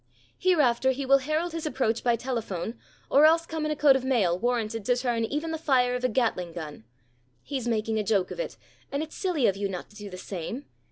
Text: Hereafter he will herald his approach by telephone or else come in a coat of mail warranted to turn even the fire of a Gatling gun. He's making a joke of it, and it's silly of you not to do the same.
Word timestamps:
Hereafter 0.39 0.93
he 0.93 1.05
will 1.05 1.19
herald 1.19 1.51
his 1.51 1.67
approach 1.67 2.03
by 2.03 2.15
telephone 2.15 2.75
or 3.11 3.27
else 3.27 3.45
come 3.45 3.65
in 3.65 3.71
a 3.71 3.75
coat 3.75 3.95
of 3.95 4.03
mail 4.03 4.35
warranted 4.35 4.83
to 4.85 4.95
turn 4.95 5.25
even 5.25 5.51
the 5.51 5.59
fire 5.59 5.93
of 5.93 6.03
a 6.03 6.09
Gatling 6.09 6.53
gun. 6.53 6.85
He's 7.43 7.67
making 7.67 7.99
a 7.99 8.03
joke 8.03 8.31
of 8.31 8.39
it, 8.39 8.57
and 8.91 9.03
it's 9.03 9.13
silly 9.15 9.45
of 9.45 9.55
you 9.57 9.69
not 9.69 9.91
to 9.91 9.95
do 9.95 10.09
the 10.09 10.17
same. 10.17 10.65